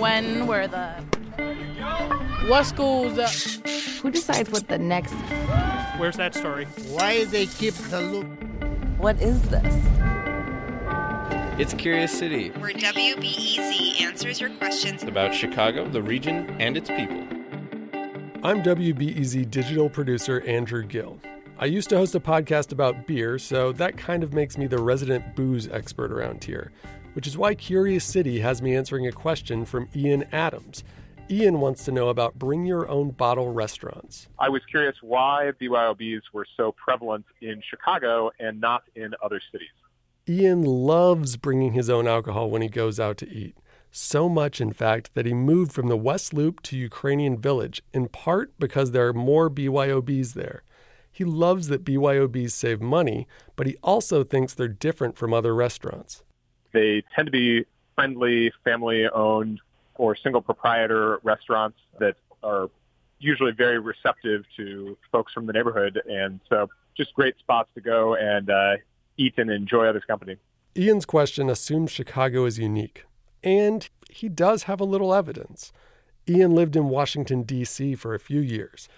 [0.00, 0.92] When were the
[2.48, 3.18] what schools?
[3.18, 3.28] Uh,
[4.00, 5.12] Who decides what the next?
[5.98, 6.64] Where's that story?
[6.88, 8.26] Why they keep the loop?
[8.96, 9.74] What is this?
[11.60, 17.20] It's Curious City, where WBEZ answers your questions about Chicago, the region, and its people.
[18.42, 21.20] I'm WBEZ digital producer Andrew Gill.
[21.60, 24.82] I used to host a podcast about beer, so that kind of makes me the
[24.82, 26.72] resident booze expert around here
[27.14, 30.84] which is why Curious City has me answering a question from Ian Adams.
[31.30, 34.28] Ian wants to know about bring your own bottle restaurants.
[34.38, 39.68] I was curious why BYOBs were so prevalent in Chicago and not in other cities.
[40.28, 43.56] Ian loves bringing his own alcohol when he goes out to eat.
[43.92, 48.08] So much, in fact, that he moved from the West Loop to Ukrainian Village, in
[48.08, 50.62] part because there are more BYOBs there.
[51.20, 56.22] He loves that BYOBs save money, but he also thinks they're different from other restaurants.
[56.72, 59.60] They tend to be friendly, family-owned
[59.96, 62.70] or single proprietor restaurants that are
[63.18, 66.00] usually very receptive to folks from the neighborhood.
[66.08, 68.76] And so just great spots to go and uh,
[69.18, 70.36] eat and enjoy others' company.
[70.74, 73.04] Ian's question assumes Chicago is unique.
[73.44, 75.70] And he does have a little evidence.
[76.26, 77.94] Ian lived in Washington, D.C.
[77.94, 78.88] for a few years.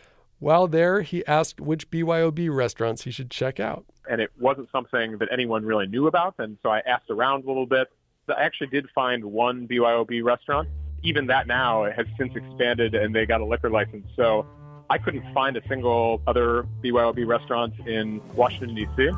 [0.43, 5.19] While there, he asked which BYOB restaurants he should check out and it wasn't something
[5.19, 6.35] that anyone really knew about.
[6.39, 7.89] And so I asked around a little bit.
[8.29, 10.69] I actually did find one BYOB restaurant.
[11.05, 14.07] Even that now has since expanded and they got a liquor license.
[14.17, 14.45] So
[14.91, 19.11] I couldn't find a single other BYOB restaurant in Washington, D.C.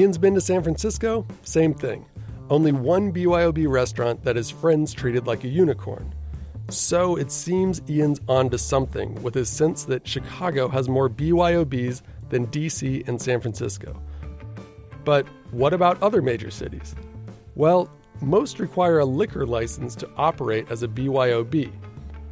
[0.00, 1.26] Ian's been to San Francisco?
[1.42, 2.06] Same thing.
[2.48, 6.14] Only one BYOB restaurant that his friends treated like a unicorn.
[6.68, 12.46] So it seems Ian's onto something with his sense that Chicago has more BYOBs than
[12.46, 14.00] DC and San Francisco.
[15.04, 16.94] But what about other major cities?
[17.54, 17.90] Well,
[18.20, 21.70] most require a liquor license to operate as a BYOB.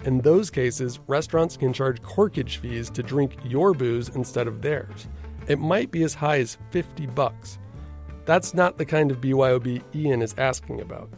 [0.05, 5.09] In those cases, restaurants can charge corkage fees to drink your booze instead of theirs.
[5.47, 7.59] It might be as high as 50 bucks.
[8.25, 11.11] That's not the kind of BYOB Ian is asking about.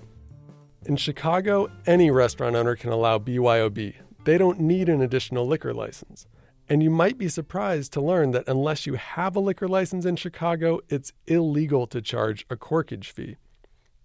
[0.84, 3.94] In Chicago, any restaurant owner can allow BYOB.
[4.24, 6.26] They don't need an additional liquor license.
[6.68, 10.16] And you might be surprised to learn that unless you have a liquor license in
[10.16, 13.36] Chicago, it's illegal to charge a corkage fee.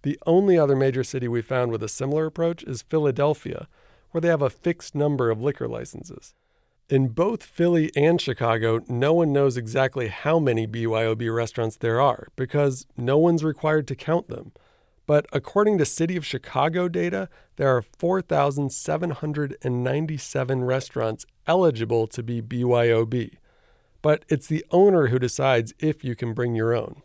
[0.03, 3.67] The only other major city we found with a similar approach is Philadelphia,
[4.11, 6.35] where they have a fixed number of liquor licenses.
[6.89, 12.27] In both Philly and Chicago, no one knows exactly how many BYOB restaurants there are
[12.35, 14.51] because no one's required to count them.
[15.07, 23.37] But according to City of Chicago data, there are 4,797 restaurants eligible to be BYOB.
[24.01, 27.03] But it's the owner who decides if you can bring your own.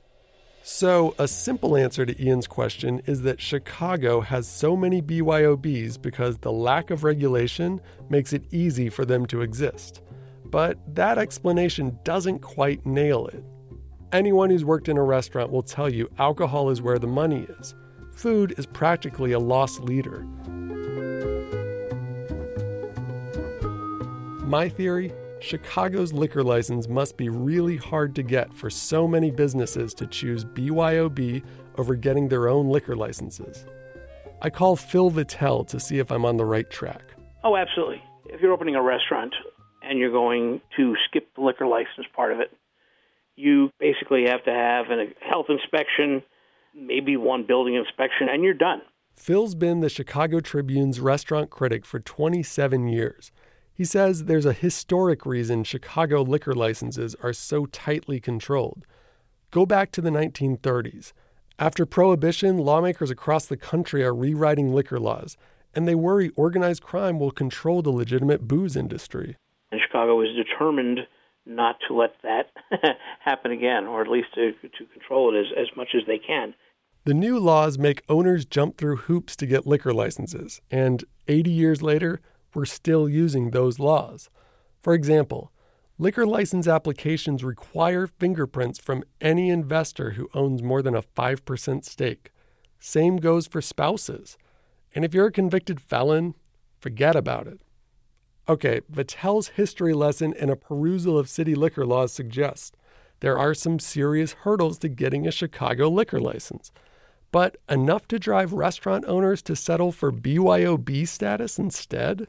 [0.64, 6.38] So, a simple answer to Ian's question is that Chicago has so many BYOBs because
[6.38, 10.02] the lack of regulation makes it easy for them to exist.
[10.44, 13.44] But that explanation doesn't quite nail it.
[14.12, 17.74] Anyone who's worked in a restaurant will tell you alcohol is where the money is
[18.22, 20.20] food is practically a loss leader.
[24.46, 29.92] My theory Chicago's liquor license must be really hard to get for so many businesses
[29.94, 31.42] to choose BYOB
[31.78, 33.66] over getting their own liquor licenses.
[34.40, 37.02] I call Phil Vettel to see if I'm on the right track.
[37.42, 38.00] Oh, absolutely.
[38.26, 39.34] If you're opening a restaurant
[39.82, 42.56] and you're going to skip the liquor license part of it,
[43.34, 46.22] you basically have to have a health inspection
[46.74, 48.82] maybe one building inspection, and you're done.
[49.14, 53.30] Phil's been the Chicago Tribune's restaurant critic for 27 years.
[53.74, 58.84] He says there's a historic reason Chicago liquor licenses are so tightly controlled.
[59.50, 61.12] Go back to the 1930s.
[61.58, 65.36] After Prohibition, lawmakers across the country are rewriting liquor laws,
[65.74, 69.36] and they worry organized crime will control the legitimate booze industry.
[69.70, 71.00] And Chicago is determined
[71.46, 72.50] not to let that
[73.20, 76.54] happen again, or at least to, to control it as, as much as they can.
[77.04, 81.82] The new laws make owners jump through hoops to get liquor licenses, and 80 years
[81.82, 82.20] later,
[82.54, 84.30] we're still using those laws.
[84.80, 85.50] For example,
[85.98, 92.30] liquor license applications require fingerprints from any investor who owns more than a 5% stake.
[92.78, 94.36] Same goes for spouses.
[94.94, 96.34] And if you're a convicted felon,
[96.80, 97.60] forget about it.
[98.48, 102.76] Okay, Vettel's history lesson and a perusal of city liquor laws suggest
[103.20, 106.72] there are some serious hurdles to getting a Chicago liquor license,
[107.30, 112.26] but enough to drive restaurant owners to settle for BYOB status instead?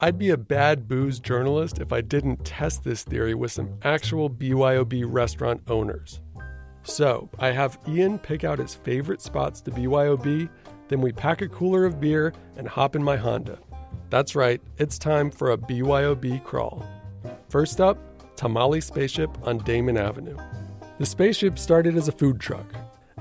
[0.00, 4.30] I'd be a bad booze journalist if I didn't test this theory with some actual
[4.30, 6.22] BYOB restaurant owners.
[6.82, 10.48] So, I have Ian pick out his favorite spots to BYOB,
[10.88, 13.58] then we pack a cooler of beer and hop in my Honda.
[14.10, 16.84] That's right, it's time for a BYOB crawl.
[17.48, 17.96] First up,
[18.36, 20.36] Tamale Spaceship on Damen Avenue.
[20.98, 22.66] The spaceship started as a food truck,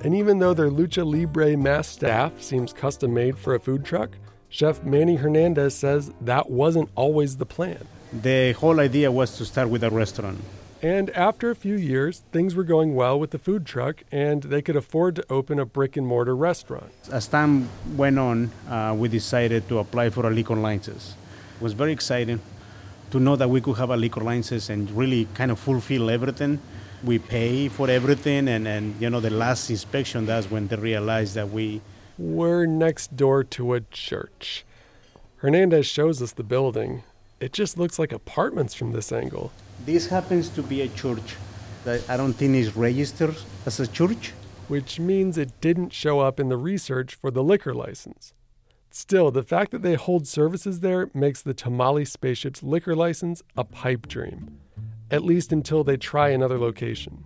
[0.04, 4.18] and even though their Lucha Libre mass staff seems custom made for a food truck,
[4.50, 7.86] Chef Manny Hernandez says that wasn't always the plan.
[8.12, 10.40] The whole idea was to start with a restaurant.
[10.82, 14.62] And after a few years, things were going well with the food truck, and they
[14.62, 16.92] could afford to open a brick and mortar restaurant.
[17.12, 17.68] As time
[17.98, 21.16] went on, uh, we decided to apply for a liquor license.
[21.58, 22.40] It was very exciting
[23.12, 26.60] to know that we could have a liquor license and really kind of fulfill everything.
[27.04, 31.36] We pay for everything, and, and you know, the last inspection, that's when they realized
[31.36, 31.82] that we.
[32.18, 34.66] We're next door to a church.
[35.38, 37.04] Hernandez shows us the building.
[37.40, 39.52] It just looks like apartments from this angle.
[39.86, 41.36] This happens to be a church
[41.86, 44.34] that I don't think is registered as a church.
[44.68, 48.34] Which means it didn't show up in the research for the liquor license.
[48.92, 53.64] Still, the fact that they hold services there makes the Tamale Spaceship's liquor license a
[53.64, 54.60] pipe dream,
[55.10, 57.24] at least until they try another location.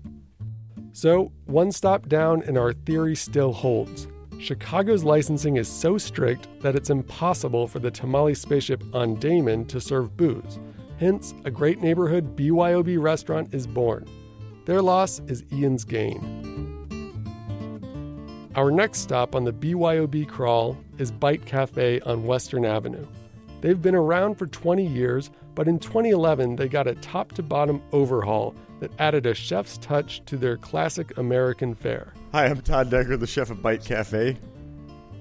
[0.91, 4.07] So, one stop down, and our theory still holds.
[4.43, 9.79] Chicago's licensing is so strict that it's impossible for the Tamale Spaceship on Damen to
[9.79, 10.59] serve booze.
[10.99, 14.05] Hence, a great neighborhood BYOB restaurant is born.
[14.65, 16.19] Their loss is Ian's gain.
[18.55, 23.07] Our next stop on the BYOB crawl is Bite Cafe on Western Avenue.
[23.61, 27.81] They've been around for 20 years, but in 2011 they got a top to bottom
[27.91, 32.13] overhaul that added a chef's touch to their classic American fare.
[32.31, 34.37] Hi, I'm Todd Decker, the chef of Bite Cafe.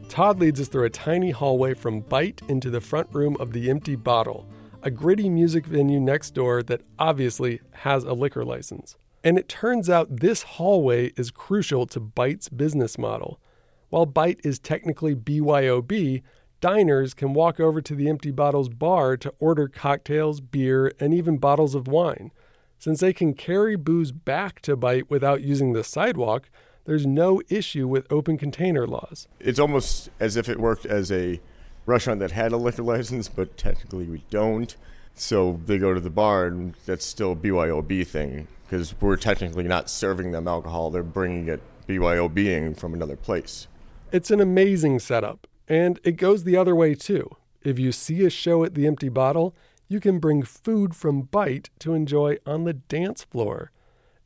[0.08, 3.70] Todd leads us through a tiny hallway from Bite into the front room of the
[3.70, 4.46] Empty Bottle,
[4.82, 8.96] a gritty music venue next door that obviously has a liquor license.
[9.24, 13.40] And it turns out this hallway is crucial to Bite's business model.
[13.88, 16.22] While Bite is technically BYOB,
[16.62, 21.36] diners can walk over to the Empty Bottles bar to order cocktails, beer, and even
[21.36, 22.30] bottles of wine.
[22.78, 26.48] Since they can carry booze back to Bite without using the sidewalk,
[26.84, 29.28] there's no issue with open container laws.
[29.38, 31.40] It's almost as if it worked as a
[31.84, 34.74] restaurant that had a liquor license, but technically we don't.
[35.14, 39.64] So they go to the bar, and that's still a BYOB thing because we're technically
[39.64, 43.66] not serving them alcohol; they're bringing it BYOBing from another place.
[44.10, 47.36] It's an amazing setup, and it goes the other way too.
[47.62, 49.54] If you see a show at the Empty Bottle,
[49.88, 53.70] you can bring food from Bite to enjoy on the dance floor.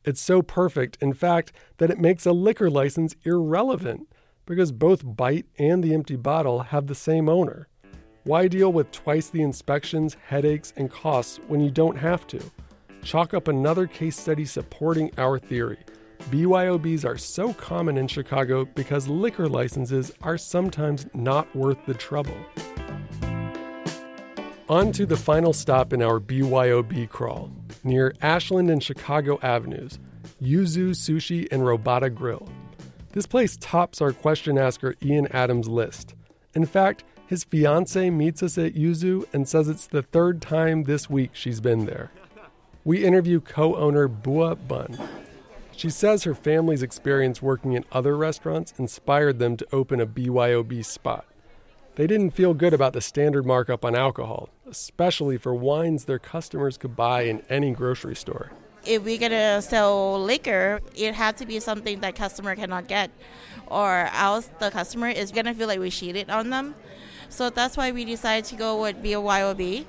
[0.05, 4.07] It's so perfect, in fact, that it makes a liquor license irrelevant
[4.45, 7.67] because both Bite and the Empty Bottle have the same owner.
[8.23, 12.41] Why deal with twice the inspections, headaches, and costs when you don't have to?
[13.03, 15.79] Chalk up another case study supporting our theory.
[16.29, 22.37] BYOBs are so common in Chicago because liquor licenses are sometimes not worth the trouble.
[24.69, 27.49] On to the final stop in our BYOB crawl,
[27.83, 29.99] near Ashland and Chicago Avenues,
[30.41, 32.47] Yuzu Sushi and Robata Grill.
[33.13, 36.15] This place tops our question asker Ian Adams list.
[36.53, 41.09] In fact, his fiance meets us at Yuzu and says it's the third time this
[41.09, 42.11] week she's been there.
[42.83, 44.97] We interview co owner Bua Bun.
[45.77, 50.83] She says her family's experience working in other restaurants inspired them to open a BYOB
[50.83, 51.23] spot.
[51.93, 56.77] They didn't feel good about the standard markup on alcohol, especially for wines their customers
[56.77, 58.51] could buy in any grocery store.
[58.87, 63.11] If we're gonna sell liquor, it has to be something that customer cannot get,
[63.67, 66.73] or else the customer is gonna feel like we cheated on them.
[67.29, 69.85] So that's why we decided to go with BYOB.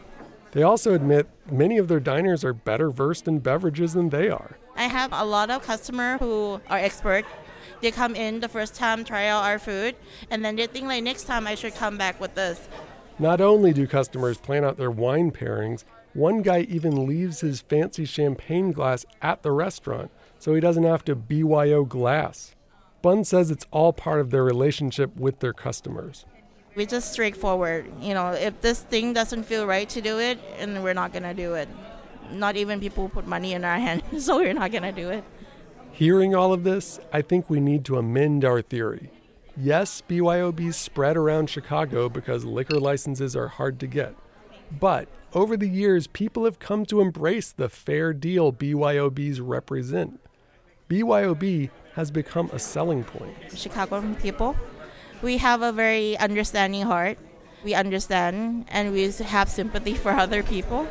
[0.59, 4.59] They also admit many of their diners are better versed in beverages than they are.
[4.75, 7.25] I have a lot of customers who are expert.
[7.81, 9.95] They come in the first time, try out our food,
[10.33, 12.69] and then they think like next time I should come back with this.
[13.21, 18.05] Not only do customers plan out their wine pairings, one guy even leaves his fancy
[18.05, 20.11] champagne glass at the restaurant
[20.41, 22.57] so he doesn't have to BYO glass.
[23.01, 26.25] Bun says it's all part of their relationship with their customers.
[26.79, 27.91] We're just straightforward.
[28.01, 31.35] You know, if this thing doesn't feel right to do it, and we're not gonna
[31.35, 31.69] do it.
[32.31, 35.25] Not even people put money in our hand, so we're not gonna do it.
[35.91, 39.11] Hearing all of this, I think we need to amend our theory.
[39.57, 44.15] Yes, BYOBs spread around Chicago because liquor licenses are hard to get.
[44.71, 50.21] But over the years, people have come to embrace the fair deal BYOBs represent.
[50.89, 53.35] BYOB has become a selling point.
[53.53, 54.55] Chicago people,
[55.23, 57.19] we have a very understanding heart.
[57.65, 60.87] We understand and we have sympathy for other people.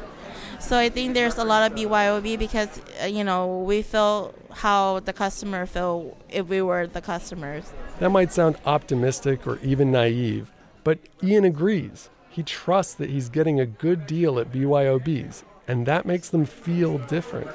[0.60, 5.00] So I think there's a lot of BYOB because uh, you know we feel how
[5.02, 7.72] the customer feel if we were the customers.
[8.00, 10.52] That might sound optimistic or even naive,
[10.84, 12.10] but Ian agrees.
[12.30, 16.98] He trusts that he's getting a good deal at BYOBs, and that makes them feel
[17.00, 17.50] different.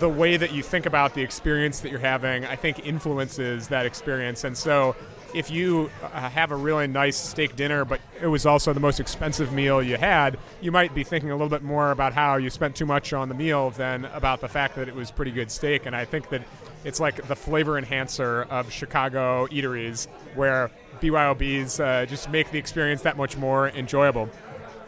[0.00, 3.86] The way that you think about the experience that you're having, I think, influences that
[3.86, 4.42] experience.
[4.42, 4.96] And so,
[5.34, 9.00] if you uh, have a really nice steak dinner, but it was also the most
[9.00, 12.48] expensive meal you had, you might be thinking a little bit more about how you
[12.50, 15.50] spent too much on the meal than about the fact that it was pretty good
[15.50, 15.86] steak.
[15.86, 16.42] And I think that
[16.84, 23.02] it's like the flavor enhancer of Chicago eateries, where BYOBs uh, just make the experience
[23.02, 24.30] that much more enjoyable.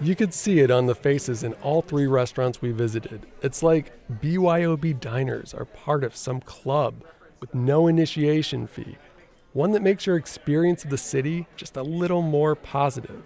[0.01, 3.27] You could see it on the faces in all three restaurants we visited.
[3.43, 7.03] It's like BYOB diners are part of some club
[7.41, 8.99] with no initiation fee,
[9.57, 13.23] one that makes your experience of the city just a little more positive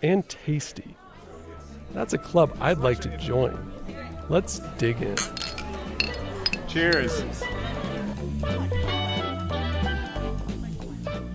[0.00, 0.96] and tasty.
[1.92, 3.72] That's a club I'd like to join.
[4.28, 5.16] Let's dig in.
[6.68, 7.24] Cheers.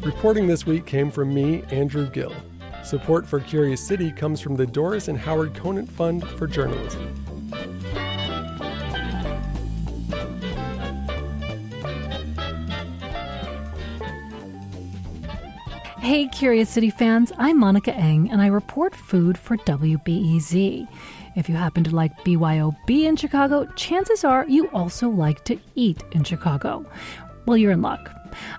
[0.01, 2.33] Reporting this week came from me, Andrew Gill.
[2.85, 7.24] Support for Curious City comes from the Doris and Howard Conant Fund for Journalism.
[16.05, 20.87] Hey, Curious City fans, I'm Monica Eng, and I report food for WBEZ.
[21.35, 26.03] If you happen to like BYOB in Chicago, chances are you also like to eat
[26.11, 26.85] in Chicago.
[27.47, 28.11] Well, you're in luck.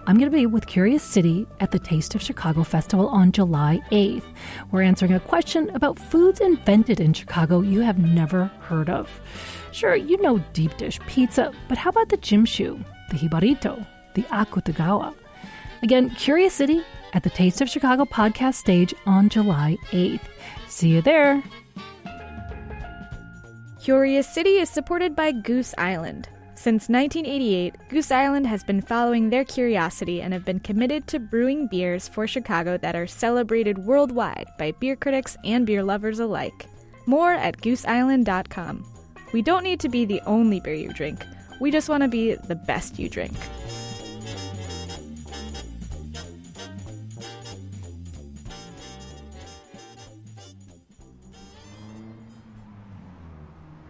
[0.09, 3.81] I'm going to be with Curious City at the Taste of Chicago Festival on July
[3.93, 4.25] 8th.
[4.73, 9.21] We're answering a question about foods invented in Chicago you have never heard of.
[9.71, 15.15] Sure, you know deep dish pizza, but how about the jimshu, the jibarito, the akutagawa?
[15.83, 16.83] Again, Curious City
[17.16, 20.20] at the Taste of Chicago podcast stage on July 8th.
[20.68, 21.42] See you there.
[23.80, 26.28] Curious City is supported by Goose Island.
[26.56, 31.68] Since 1988, Goose Island has been following their curiosity and have been committed to brewing
[31.68, 36.66] beers for Chicago that are celebrated worldwide by beer critics and beer lovers alike.
[37.06, 38.85] More at gooseisland.com.
[39.32, 41.25] We don't need to be the only beer you drink,
[41.61, 43.37] we just want to be the best you drink.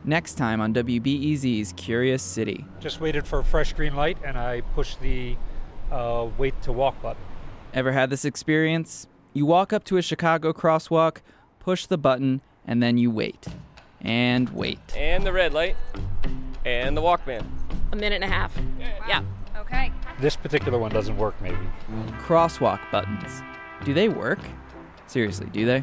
[0.09, 2.65] Next time on WBEZ's Curious City.
[2.79, 5.37] Just waited for a fresh green light and I pushed the
[5.91, 7.21] uh, wait to walk button.
[7.75, 9.09] Ever had this experience?
[9.33, 11.19] You walk up to a Chicago crosswalk,
[11.59, 13.49] push the button, and then you wait.
[14.01, 14.79] And wait.
[14.97, 15.75] And the red light.
[16.65, 17.45] And the Walkman.
[17.91, 18.57] A minute and a half.
[19.09, 19.25] Yeah.
[19.57, 19.91] Okay.
[20.21, 21.59] This particular one doesn't work, maybe.
[22.21, 23.43] Crosswalk buttons.
[23.85, 24.39] Do they work?
[25.09, 25.83] Seriously, do they?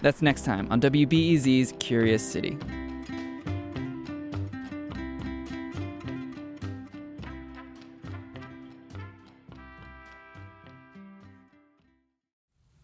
[0.00, 2.56] That's next time on WBEZ's Curious City.